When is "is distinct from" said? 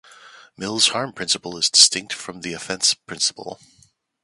1.57-2.41